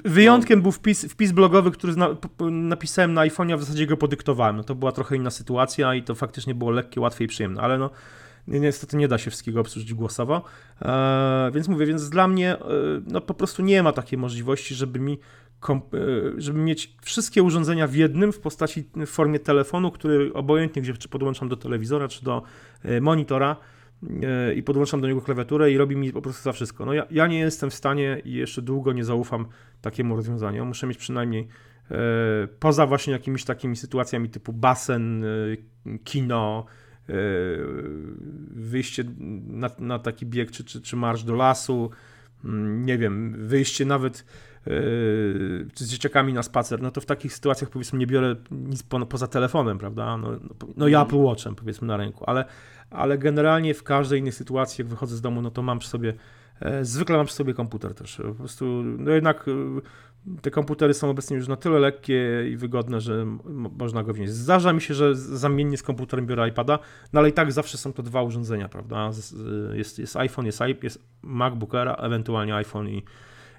Wyjątkiem 0.04 0.58
no. 0.58 0.62
był 0.62 0.72
wpis, 0.72 1.04
wpis 1.04 1.32
blogowy, 1.32 1.70
który 1.70 1.92
napisałem 2.50 3.14
na 3.14 3.20
iPhone'ie, 3.20 3.52
a 3.52 3.56
w 3.56 3.60
zasadzie 3.60 3.86
go 3.86 3.96
podyktowałem. 3.96 4.56
No 4.56 4.64
to 4.64 4.74
była 4.74 4.92
trochę 4.92 5.16
inna 5.16 5.30
sytuacja 5.30 5.94
i 5.94 6.02
to 6.02 6.14
faktycznie 6.14 6.54
było 6.54 6.70
lekkie, 6.70 7.00
łatwiej 7.00 7.24
i 7.24 7.28
przyjemne, 7.28 7.60
ale 7.60 7.78
no 7.78 7.90
niestety 8.48 8.96
nie 8.96 9.08
da 9.08 9.18
się 9.18 9.30
wszystkiego 9.30 9.60
obsłużyć 9.60 9.94
głosowo. 9.94 10.42
E, 10.82 11.50
więc 11.54 11.68
mówię, 11.68 11.86
więc 11.86 12.10
dla 12.10 12.28
mnie 12.28 12.58
e, 12.58 12.64
no 13.06 13.20
po 13.20 13.34
prostu 13.34 13.62
nie 13.62 13.82
ma 13.82 13.92
takiej 13.92 14.18
możliwości, 14.18 14.74
żeby 14.74 14.98
mi 14.98 15.18
e, 15.68 15.80
żeby 16.36 16.58
mieć 16.58 16.96
wszystkie 17.02 17.42
urządzenia 17.42 17.86
w 17.86 17.94
jednym 17.94 18.32
w 18.32 18.40
postaci, 18.40 18.90
w 18.96 19.06
formie 19.06 19.40
telefonu, 19.40 19.90
który 19.90 20.32
obojętnie 20.34 20.82
gdzie 20.82 20.92
czy 20.92 21.08
podłączam 21.08 21.48
do 21.48 21.56
telewizora, 21.56 22.08
czy 22.08 22.24
do 22.24 22.42
monitora, 23.00 23.56
i 24.56 24.62
podłączam 24.62 25.00
do 25.00 25.08
niego 25.08 25.20
klawiaturę 25.20 25.70
i 25.70 25.78
robi 25.78 25.96
mi 25.96 26.12
po 26.12 26.22
prostu 26.22 26.42
za 26.42 26.52
wszystko. 26.52 26.86
No 26.86 26.92
ja, 26.92 27.06
ja 27.10 27.26
nie 27.26 27.38
jestem 27.38 27.70
w 27.70 27.74
stanie 27.74 28.22
i 28.24 28.32
jeszcze 28.32 28.62
długo 28.62 28.92
nie 28.92 29.04
zaufam 29.04 29.46
takiemu 29.80 30.16
rozwiązaniu. 30.16 30.64
Muszę 30.64 30.86
mieć 30.86 30.98
przynajmniej 30.98 31.48
poza 32.58 32.86
właśnie 32.86 33.12
jakimiś 33.12 33.44
takimi 33.44 33.76
sytuacjami 33.76 34.30
typu 34.30 34.52
basen, 34.52 35.24
kino, 36.04 36.66
wyjście 38.50 39.04
na, 39.48 39.70
na 39.78 39.98
taki 39.98 40.26
bieg 40.26 40.50
czy, 40.50 40.64
czy, 40.64 40.82
czy 40.82 40.96
marsz 40.96 41.22
do 41.22 41.34
lasu, 41.34 41.90
mm, 42.44 42.86
nie 42.86 42.98
wiem, 42.98 43.46
wyjście 43.46 43.84
nawet 43.84 44.24
czy 45.74 45.84
z 45.84 45.88
dzieciakami 45.88 46.32
na 46.32 46.42
spacer, 46.42 46.82
no 46.82 46.90
to 46.90 47.00
w 47.00 47.06
takich 47.06 47.34
sytuacjach 47.34 47.70
powiedzmy 47.70 47.98
nie 47.98 48.06
biorę 48.06 48.36
nic 48.50 48.82
po, 48.82 49.06
poza 49.06 49.26
telefonem, 49.26 49.78
prawda? 49.78 50.16
No, 50.16 50.30
no, 50.30 50.38
no 50.76 50.88
ja 50.88 51.02
Apple 51.02 51.16
Watchem 51.16 51.54
powiedzmy 51.54 51.88
na 51.88 51.96
ręku, 51.96 52.24
ale, 52.26 52.44
ale 52.90 53.18
generalnie 53.18 53.74
w 53.74 53.82
każdej 53.82 54.20
innej 54.20 54.32
sytuacji, 54.32 54.82
jak 54.82 54.88
wychodzę 54.88 55.16
z 55.16 55.20
domu, 55.20 55.42
no 55.42 55.50
to 55.50 55.62
mam 55.62 55.78
przy 55.78 55.88
sobie, 55.88 56.14
e, 56.60 56.84
zwykle 56.84 57.16
mam 57.16 57.26
przy 57.26 57.34
sobie 57.34 57.54
komputer 57.54 57.94
też. 57.94 58.16
Po 58.16 58.34
prostu, 58.34 58.64
no 58.98 59.10
jednak 59.10 59.48
e, 59.48 59.52
te 60.42 60.50
komputery 60.50 60.94
są 60.94 61.10
obecnie 61.10 61.36
już 61.36 61.48
na 61.48 61.56
tyle 61.56 61.78
lekkie 61.78 62.44
i 62.50 62.56
wygodne, 62.56 63.00
że 63.00 63.26
można 63.78 64.02
go 64.02 64.14
wnieść. 64.14 64.32
Zdarza 64.32 64.72
mi 64.72 64.80
się, 64.80 64.94
że 64.94 65.14
zamiennie 65.14 65.76
z 65.76 65.82
komputerem 65.82 66.26
biorę 66.26 66.48
iPada, 66.48 66.78
no 67.12 67.20
ale 67.20 67.28
i 67.28 67.32
tak 67.32 67.52
zawsze 67.52 67.78
są 67.78 67.92
to 67.92 68.02
dwa 68.02 68.22
urządzenia, 68.22 68.68
prawda? 68.68 69.10
Jest, 69.72 69.98
jest 69.98 70.16
iPhone, 70.16 70.46
jest, 70.46 70.60
jest 70.82 71.02
MacBook 71.22 71.74
Air, 71.74 71.94
ewentualnie 71.98 72.54
iPhone 72.54 72.88
i, 72.88 73.02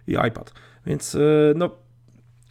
i 0.07 0.11
iPad. 0.11 0.53
Więc 0.85 1.15
e, 1.15 1.19
no, 1.55 1.69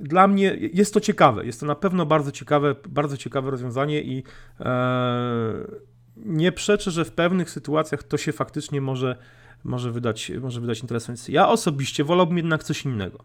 dla 0.00 0.28
mnie 0.28 0.56
jest 0.72 0.94
to 0.94 1.00
ciekawe. 1.00 1.46
Jest 1.46 1.60
to 1.60 1.66
na 1.66 1.74
pewno 1.74 2.06
bardzo 2.06 2.32
ciekawe, 2.32 2.74
bardzo 2.88 3.16
ciekawe 3.16 3.50
rozwiązanie 3.50 4.02
i 4.02 4.22
e, 4.60 5.88
nie 6.16 6.52
przeczę, 6.52 6.90
że 6.90 7.04
w 7.04 7.12
pewnych 7.12 7.50
sytuacjach 7.50 8.02
to 8.02 8.16
się 8.16 8.32
faktycznie 8.32 8.80
może, 8.80 9.16
może, 9.64 9.90
wydać, 9.90 10.32
może 10.40 10.60
wydać 10.60 10.80
interesujące. 10.80 11.32
Ja 11.32 11.48
osobiście 11.48 12.04
wolałbym 12.04 12.36
jednak 12.36 12.64
coś 12.64 12.84
innego. 12.84 13.18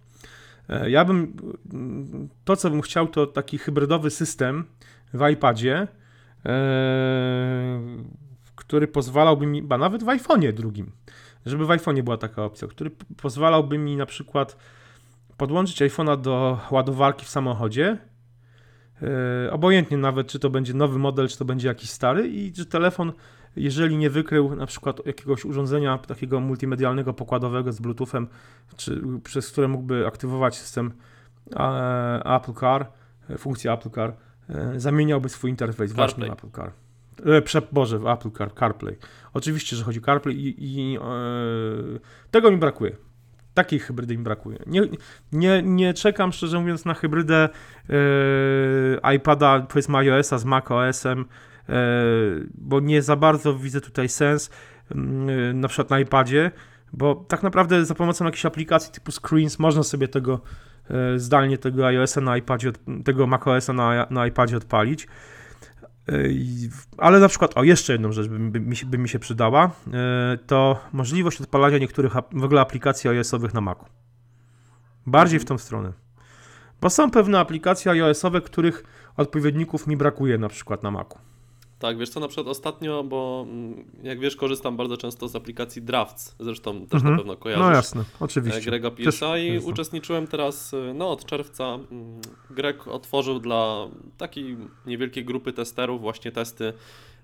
E, 0.69 0.89
ja 0.89 1.05
bym, 1.05 1.37
to 2.45 2.55
co 2.55 2.69
bym 2.69 2.81
chciał, 2.81 3.07
to 3.07 3.27
taki 3.27 3.57
hybrydowy 3.57 4.09
system 4.09 4.65
w 5.13 5.29
iPadzie, 5.29 5.87
e, 6.45 7.79
który 8.55 8.87
pozwalałby 8.87 9.45
mi, 9.45 9.61
ba 9.61 9.77
nawet 9.77 10.03
w 10.03 10.07
iPhone'ie 10.07 10.53
drugim, 10.53 10.91
żeby 11.45 11.65
w 11.65 11.69
iPhone'ie 11.69 12.01
była 12.01 12.17
taka 12.17 12.43
opcja, 12.43 12.67
który 12.67 12.91
pozwalałby 13.21 13.77
mi 13.77 13.97
na 13.97 14.05
przykład 14.05 14.57
podłączyć 15.37 15.81
iPhone'a 15.81 16.21
do 16.21 16.59
ładowarki 16.71 17.25
w 17.25 17.29
samochodzie, 17.29 17.97
yy, 19.01 19.07
obojętnie 19.51 19.97
nawet, 19.97 20.27
czy 20.27 20.39
to 20.39 20.49
będzie 20.49 20.73
nowy 20.73 20.99
model, 20.99 21.27
czy 21.27 21.37
to 21.37 21.45
będzie 21.45 21.67
jakiś 21.67 21.89
stary 21.89 22.27
i 22.27 22.55
że 22.55 22.65
telefon, 22.65 23.11
jeżeli 23.55 23.97
nie 23.97 24.09
wykrył 24.09 24.55
na 24.55 24.65
przykład 24.65 25.05
jakiegoś 25.05 25.45
urządzenia 25.45 25.97
takiego 25.97 26.39
multimedialnego, 26.39 27.13
pokładowego 27.13 27.71
z 27.71 27.79
Bluetoothem, 27.79 28.27
czy 28.77 29.01
przez 29.23 29.51
które 29.51 29.67
mógłby 29.67 30.07
aktywować 30.07 30.57
system 30.57 30.93
e, 31.55 32.35
Apple 32.35 32.53
Car, 32.53 32.91
e, 33.29 33.37
funkcję 33.37 33.71
Apple 33.71 33.89
Car, 33.89 34.13
e, 34.49 34.79
zamieniałby 34.79 35.29
swój 35.29 35.49
interfejs 35.49 35.91
CarPlay. 35.91 36.07
właśnie 36.07 36.27
na 36.27 36.33
Apple 36.33 36.51
Car. 36.51 36.71
Prze, 37.43 37.61
Boże, 37.71 37.99
w 37.99 38.07
Apple 38.07 38.31
Car, 38.31 38.53
CarPlay. 38.53 38.97
Oczywiście, 39.33 39.75
że 39.75 39.83
chodzi 39.83 39.99
o 39.99 40.01
CarPlay 40.01 40.35
i, 40.35 40.55
i 40.59 40.97
e, 40.97 40.99
tego 42.31 42.51
mi 42.51 42.57
brakuje. 42.57 42.95
Takiej 43.53 43.79
hybrydy 43.79 44.17
mi 44.17 44.23
brakuje. 44.23 44.59
Nie, 44.67 44.81
nie, 45.31 45.63
nie 45.63 45.93
czekam, 45.93 46.31
szczerze 46.31 46.59
mówiąc, 46.59 46.85
na 46.85 46.93
hybrydę 46.93 47.49
e, 49.03 49.15
iPada, 49.15 49.59
powiedzmy 49.59 49.97
iOS-a 49.97 50.37
z 50.37 50.45
macOS-em, 50.45 51.25
bo 52.55 52.79
nie 52.79 53.01
za 53.01 53.15
bardzo 53.15 53.55
widzę 53.55 53.81
tutaj 53.81 54.09
sens, 54.09 54.49
e, 54.91 54.95
na 55.53 55.67
przykład 55.67 55.89
na 55.89 55.99
iPadzie, 55.99 56.51
bo 56.93 57.15
tak 57.15 57.43
naprawdę 57.43 57.85
za 57.85 57.95
pomocą 57.95 58.25
jakiejś 58.25 58.45
aplikacji 58.45 58.93
typu 58.93 59.11
Screens 59.11 59.59
można 59.59 59.83
sobie 59.83 60.07
tego 60.07 60.39
e, 60.89 61.19
zdalnie 61.19 61.57
tego 61.57 61.87
iOS-a 61.87 62.21
na 62.21 62.37
iPadzie, 62.37 62.71
tego 63.05 63.27
macOS-a 63.27 63.73
na, 63.73 64.07
na 64.09 64.27
iPadzie 64.27 64.57
odpalić. 64.57 65.07
Ale 66.97 67.19
na 67.19 67.27
przykład, 67.27 67.57
o 67.57 67.63
jeszcze 67.63 67.93
jedną 67.93 68.11
rzecz 68.11 68.27
by, 68.27 68.39
by, 68.39 68.59
mi, 68.59 68.75
by 68.85 68.97
mi 68.97 69.09
się 69.09 69.19
przydała, 69.19 69.71
to 70.47 70.79
możliwość 70.93 71.41
odpalania 71.41 71.77
niektórych 71.77 72.13
w 72.31 72.43
ogóle 72.43 72.61
aplikacji 72.61 73.09
iOS-owych 73.09 73.53
na 73.53 73.61
Macu. 73.61 73.85
Bardziej 75.05 75.39
w 75.39 75.45
tą 75.45 75.57
stronę. 75.57 75.93
Bo 76.81 76.89
są 76.89 77.11
pewne 77.11 77.39
aplikacje 77.39 77.91
iOS-owe, 77.91 78.41
których 78.41 78.83
odpowiedników 79.17 79.87
mi 79.87 79.97
brakuje 79.97 80.37
na 80.37 80.49
przykład 80.49 80.83
na 80.83 80.91
Macu. 80.91 81.32
Tak, 81.83 81.97
wiesz 81.97 82.09
co, 82.09 82.19
na 82.19 82.27
przykład 82.27 82.47
ostatnio, 82.47 83.03
bo 83.03 83.45
mm, 83.49 83.85
jak 84.03 84.19
wiesz, 84.19 84.35
korzystam 84.35 84.77
bardzo 84.77 84.97
często 84.97 85.27
z 85.27 85.35
aplikacji 85.35 85.81
Drafts, 85.81 86.35
zresztą 86.39 86.81
też 86.87 86.93
Mhm. 86.93 87.11
na 87.13 87.17
pewno 87.17 87.37
kojarzysz. 87.37 87.65
No 87.65 87.71
jasne, 87.71 88.03
oczywiście. 88.19 88.57
e, 88.59 88.61
Grega 88.61 88.89
Pierce'a 88.89 89.39
i 89.39 89.53
jasne. 89.53 89.69
uczestniczyłem 89.69 90.27
teraz, 90.27 90.73
e, 90.73 90.93
no 90.93 91.09
od 91.11 91.25
czerwca, 91.25 91.63
mm, 91.73 92.21
Greg 92.49 92.87
otworzył 92.87 93.39
dla 93.39 93.87
takiej 94.17 94.57
niewielkiej 94.85 95.25
grupy 95.25 95.53
testerów 95.53 96.01
właśnie 96.01 96.31
testy 96.31 96.73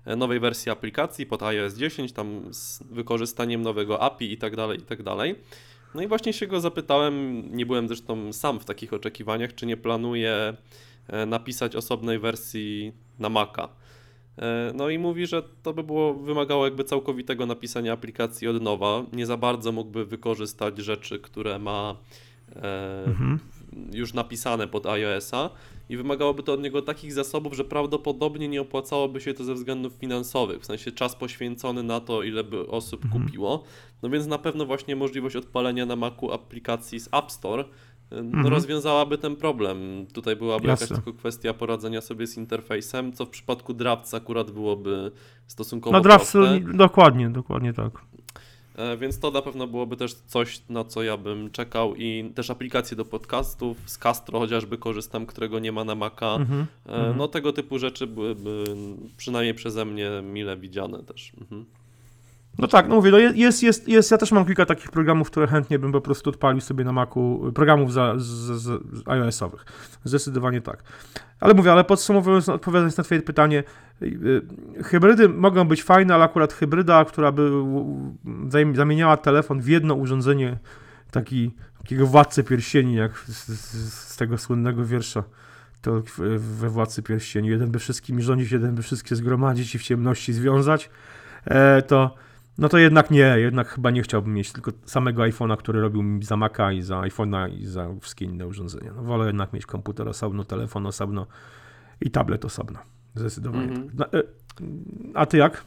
e, 0.04 0.16
nowej 0.16 0.40
wersji 0.40 0.70
aplikacji 0.72 1.26
pod 1.26 1.42
iOS 1.42 1.74
10, 1.74 2.12
tam 2.12 2.54
z 2.54 2.82
wykorzystaniem 2.82 3.62
nowego 3.62 4.02
API 4.02 4.32
i 4.32 4.36
tak 4.38 4.56
dalej, 4.56 4.78
i 4.78 4.82
tak 4.82 5.02
dalej. 5.02 5.34
No 5.94 6.02
i 6.02 6.06
właśnie 6.06 6.32
się 6.32 6.46
go 6.46 6.60
zapytałem, 6.60 7.42
nie 7.56 7.66
byłem 7.66 7.88
zresztą 7.88 8.32
sam 8.32 8.60
w 8.60 8.64
takich 8.64 8.92
oczekiwaniach, 8.92 9.54
czy 9.54 9.66
nie 9.66 9.76
planuje 9.76 10.56
napisać 11.26 11.76
osobnej 11.76 12.18
wersji 12.18 12.92
na 13.18 13.28
Maca. 13.28 13.68
E, 14.40 14.72
No 14.74 14.88
i 14.90 14.98
mówi, 14.98 15.26
że 15.26 15.42
to 15.62 15.72
by 15.72 15.82
było 15.82 16.14
wymagało 16.14 16.64
jakby 16.64 16.84
całkowitego 16.84 17.46
napisania 17.46 17.92
aplikacji 17.92 18.48
od 18.48 18.62
nowa. 18.62 19.02
Nie 19.12 19.26
za 19.26 19.36
bardzo 19.36 19.72
mógłby 19.72 20.04
wykorzystać 20.04 20.78
rzeczy, 20.78 21.18
które 21.18 21.58
ma 21.58 21.96
e, 22.56 23.04
Mhm. 23.06 23.38
już 23.92 24.14
napisane 24.14 24.68
pod 24.68 24.86
iOS-a 24.86 25.50
i 25.88 25.96
wymagałoby 25.96 26.42
to 26.42 26.52
od 26.52 26.62
niego 26.62 26.82
takich 26.82 27.12
zasobów, 27.12 27.54
że 27.54 27.64
prawdopodobnie 27.64 28.48
nie 28.48 28.60
opłacałoby 28.60 29.20
się 29.20 29.34
to 29.34 29.44
ze 29.44 29.54
względów 29.54 29.92
finansowych, 29.92 30.60
w 30.60 30.66
sensie 30.66 30.92
czas 30.92 31.16
poświęcony 31.16 31.82
na 31.82 32.00
to, 32.00 32.22
ile 32.22 32.44
by 32.44 32.66
osób 32.68 33.04
Mhm. 33.04 33.24
kupiło. 33.24 33.64
No 34.02 34.10
więc 34.10 34.26
na 34.26 34.38
pewno 34.38 34.66
właśnie 34.66 34.96
możliwość 34.96 35.36
odpalenia 35.36 35.86
na 35.86 35.96
Macu 35.96 36.32
aplikacji 36.32 37.00
z 37.00 37.08
App 37.12 37.30
Store 37.32 37.64
Mhm. 38.10 38.46
rozwiązałaby 38.46 39.18
ten 39.18 39.36
problem. 39.36 40.06
Tutaj 40.14 40.36
byłaby 40.36 40.68
Jasne. 40.68 40.84
jakaś 40.84 41.04
tylko 41.04 41.18
kwestia 41.18 41.54
poradzenia 41.54 42.00
sobie 42.00 42.26
z 42.26 42.36
interfejsem, 42.36 43.12
co 43.12 43.26
w 43.26 43.30
przypadku 43.30 43.74
Drafts 43.74 44.14
akurat 44.14 44.50
byłoby 44.50 45.10
stosunkowo 45.46 45.96
Na 45.96 46.00
Drafts, 46.00 46.32
proste. 46.32 46.60
dokładnie, 46.60 47.30
dokładnie 47.30 47.72
tak. 47.72 47.92
E, 48.76 48.96
Więc 48.96 49.18
to 49.18 49.30
na 49.30 49.42
pewno 49.42 49.66
byłoby 49.66 49.96
też 49.96 50.14
coś, 50.14 50.62
na 50.68 50.84
co 50.84 51.02
ja 51.02 51.16
bym 51.16 51.50
czekał 51.50 51.94
i 51.96 52.32
też 52.34 52.50
aplikacje 52.50 52.96
do 52.96 53.04
podcastów, 53.04 53.76
z 53.86 53.98
Castro 53.98 54.38
chociażby 54.38 54.78
korzystam, 54.78 55.26
którego 55.26 55.58
nie 55.58 55.72
ma 55.72 55.84
na 55.84 55.94
Maca. 55.94 56.34
Mhm. 56.34 56.66
E, 56.86 56.92
Mhm. 56.92 57.16
No 57.16 57.28
tego 57.28 57.52
typu 57.52 57.78
rzeczy 57.78 58.06
byłyby 58.06 58.64
przynajmniej 59.16 59.54
przeze 59.54 59.84
mnie 59.84 60.10
mile 60.22 60.56
widziane 60.56 61.02
też. 61.02 61.32
Mhm. 61.40 61.64
No 62.60 62.68
tak, 62.68 62.88
no 62.88 62.94
mówię, 62.94 63.10
no 63.10 63.18
jest, 63.18 63.62
jest, 63.62 63.88
jest, 63.88 64.10
ja 64.10 64.18
też 64.18 64.32
mam 64.32 64.44
kilka 64.44 64.66
takich 64.66 64.90
programów, 64.90 65.30
które 65.30 65.46
chętnie 65.46 65.78
bym 65.78 65.92
po 65.92 66.00
prostu 66.00 66.30
odpalił 66.30 66.60
sobie 66.60 66.84
na 66.84 66.92
Macu, 66.92 67.52
programów 67.54 67.92
za, 67.92 68.14
z, 68.16 68.22
z, 68.62 68.82
iOS-owych. 69.06 69.64
Zdecydowanie 70.04 70.60
tak. 70.60 70.82
Ale 71.40 71.54
mówię, 71.54 71.72
ale 71.72 71.84
podsumowując, 71.84 72.48
odpowiadając 72.48 72.96
na 72.96 73.04
twoje 73.04 73.22
pytanie, 73.22 73.64
yy, 74.00 74.42
hybrydy 74.82 75.28
mogą 75.28 75.68
być 75.68 75.82
fajne, 75.82 76.14
ale 76.14 76.24
akurat 76.24 76.52
hybryda, 76.52 77.04
która 77.04 77.32
by 77.32 77.50
zamieniała 78.74 79.16
telefon 79.16 79.60
w 79.60 79.68
jedno 79.68 79.94
urządzenie, 79.94 80.58
taki, 81.10 81.54
takiego 81.78 82.06
władcy 82.06 82.44
pierścieni, 82.44 82.94
jak 82.94 83.18
z, 83.18 83.48
z, 83.92 84.16
tego 84.16 84.38
słynnego 84.38 84.84
wiersza 84.84 85.22
to 85.82 86.02
we 86.38 86.68
Władcy 86.68 87.02
Pierścieni. 87.02 87.48
Jeden 87.48 87.70
by 87.70 87.78
wszystkimi 87.78 88.22
rządzić, 88.22 88.52
jeden 88.52 88.74
by 88.74 88.82
wszystkie 88.82 89.16
zgromadzić 89.16 89.74
i 89.74 89.78
w 89.78 89.82
ciemności 89.82 90.32
związać, 90.32 90.90
e, 91.44 91.82
to 91.82 92.14
no 92.60 92.68
to 92.68 92.78
jednak 92.78 93.10
nie, 93.10 93.34
jednak 93.36 93.68
chyba 93.68 93.90
nie 93.90 94.02
chciałbym 94.02 94.34
mieć 94.34 94.52
tylko 94.52 94.72
samego 94.84 95.22
iPhone'a, 95.22 95.56
który 95.56 95.80
robił 95.80 96.02
mi 96.02 96.24
za 96.24 96.36
Maca 96.36 96.72
i 96.72 96.82
za 96.82 97.00
iPhone'a 97.00 97.58
i 97.58 97.66
za 97.66 97.88
wszystkie 98.00 98.24
inne 98.24 98.46
urządzenia. 98.46 98.92
No 98.96 99.02
wolę 99.02 99.26
jednak 99.26 99.52
mieć 99.52 99.66
komputer 99.66 100.08
osobno, 100.08 100.44
telefon 100.44 100.86
osobno 100.86 101.26
i 102.00 102.10
tablet 102.10 102.44
osobno. 102.44 102.78
Zdecydowanie. 103.14 103.68
Tak. 103.68 103.94
Na, 103.94 104.04
e, 104.18 104.22
a 105.14 105.26
ty 105.26 105.36
jak? 105.36 105.64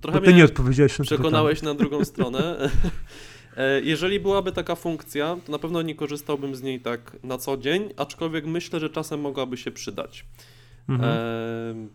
Trochę 0.00 0.20
ty 0.20 0.34
nie 0.34 0.44
odpowiedziałeś 0.44 0.98
na 0.98 1.04
przekonałeś 1.04 1.62
na 1.62 1.74
drugą 1.74 2.04
stronę. 2.12 2.70
E, 3.56 3.80
Jeżeli 3.80 4.20
byłaby 4.20 4.52
taka 4.52 4.74
funkcja, 4.74 5.36
to 5.46 5.52
na 5.52 5.58
pewno 5.58 5.82
nie 5.82 5.94
korzystałbym 5.94 6.54
z 6.54 6.62
niej 6.62 6.80
tak 6.80 7.16
na 7.22 7.38
co 7.38 7.56
dzień, 7.56 7.88
aczkolwiek 7.96 8.46
myślę, 8.46 8.80
że 8.80 8.90
czasem 8.90 9.20
mogłaby 9.20 9.56
się 9.56 9.70
przydać. 9.70 10.26
Mhm. 10.88 11.10
Em, 11.10 11.88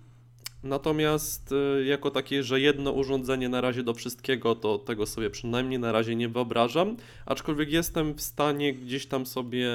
Natomiast 0.63 1.51
e, 1.51 1.85
jako 1.85 2.11
takie, 2.11 2.43
że 2.43 2.59
jedno 2.59 2.91
urządzenie 2.91 3.49
na 3.49 3.61
razie 3.61 3.83
do 3.83 3.93
wszystkiego, 3.93 4.55
to 4.55 4.77
tego 4.77 5.05
sobie 5.05 5.29
przynajmniej 5.29 5.79
na 5.79 5.91
razie 5.91 6.15
nie 6.15 6.29
wyobrażam. 6.29 6.97
Aczkolwiek 7.25 7.71
jestem 7.71 8.13
w 8.13 8.21
stanie 8.21 8.73
gdzieś 8.73 9.05
tam 9.05 9.25
sobie 9.25 9.69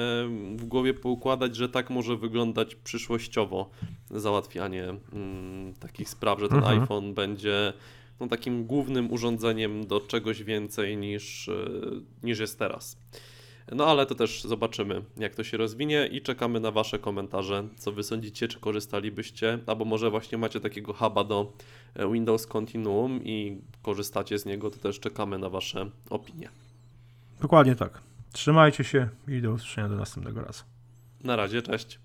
w 0.55 0.65
głowie 0.65 0.93
poukładać, 0.93 1.55
że 1.55 1.69
tak 1.69 1.89
może 1.89 2.17
wyglądać 2.17 2.75
przyszłościowo 2.75 3.69
załatwianie 4.11 4.93
mm, 5.13 5.73
takich 5.73 6.09
spraw, 6.09 6.39
że 6.39 6.49
ten 6.49 6.57
Mhm. 6.57 6.81
iPhone 6.81 7.13
będzie 7.13 7.73
no, 8.19 8.27
takim 8.27 8.65
głównym 8.65 9.11
urządzeniem 9.11 9.87
do 9.87 9.99
czegoś 9.99 10.43
więcej 10.43 10.97
niż, 10.97 11.49
e, 11.49 11.53
niż 12.23 12.39
jest 12.39 12.59
teraz. 12.59 12.97
No 13.75 13.85
ale 13.85 14.05
to 14.05 14.15
też 14.15 14.43
zobaczymy, 14.43 15.01
jak 15.17 15.35
to 15.35 15.43
się 15.43 15.57
rozwinie 15.57 16.07
i 16.11 16.21
czekamy 16.21 16.59
na 16.59 16.71
Wasze 16.71 16.99
komentarze, 16.99 17.67
co 17.77 17.91
Wy 17.91 18.03
sądzicie, 18.03 18.47
czy 18.47 18.59
korzystalibyście, 18.59 19.59
albo 19.67 19.85
może 19.85 20.09
właśnie 20.09 20.37
macie 20.37 20.59
takiego 20.59 20.93
huba 20.93 21.23
do 21.23 21.53
e, 21.95 22.11
Windows 22.11 22.47
Continuum 22.47 23.23
i 23.23 23.61
korzystacie 23.81 24.39
z 24.39 24.45
niego, 24.45 24.71
to 24.71 24.77
też 24.77 24.99
czekamy 24.99 25.37
na 25.37 25.49
Wasze 25.49 25.89
opinie. 26.09 26.49
Dokładnie 27.41 27.75
tak. 27.75 28.01
Trzymajcie 28.31 28.83
się 28.83 29.09
i 29.27 29.41
do 29.41 29.51
usłyszenia 29.51 29.89
do 29.89 29.95
następnego 29.95 30.41
razu. 30.41 30.63
Na 31.23 31.35
razie, 31.35 31.61
cześć. 31.61 31.99